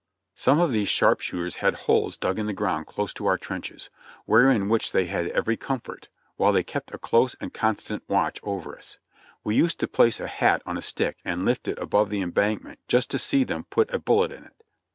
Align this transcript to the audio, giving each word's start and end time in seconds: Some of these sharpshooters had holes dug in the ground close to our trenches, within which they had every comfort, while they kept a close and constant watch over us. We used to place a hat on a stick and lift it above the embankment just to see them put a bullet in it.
Some 0.33 0.59
of 0.59 0.71
these 0.71 0.89
sharpshooters 0.89 1.57
had 1.57 1.75
holes 1.85 2.17
dug 2.17 2.39
in 2.39 2.47
the 2.47 2.53
ground 2.53 2.87
close 2.87 3.13
to 3.13 3.27
our 3.27 3.37
trenches, 3.37 3.91
within 4.25 4.67
which 4.67 4.93
they 4.93 5.05
had 5.05 5.27
every 5.27 5.55
comfort, 5.55 6.07
while 6.37 6.51
they 6.51 6.63
kept 6.63 6.91
a 6.91 6.97
close 6.97 7.35
and 7.39 7.53
constant 7.53 8.01
watch 8.09 8.39
over 8.41 8.75
us. 8.75 8.97
We 9.43 9.55
used 9.55 9.79
to 9.79 9.87
place 9.87 10.19
a 10.19 10.25
hat 10.27 10.63
on 10.65 10.75
a 10.75 10.81
stick 10.81 11.19
and 11.23 11.45
lift 11.45 11.67
it 11.67 11.77
above 11.77 12.09
the 12.09 12.21
embankment 12.21 12.79
just 12.87 13.11
to 13.11 13.19
see 13.19 13.43
them 13.43 13.65
put 13.65 13.93
a 13.93 13.99
bullet 13.99 14.31
in 14.31 14.43
it. 14.43 14.63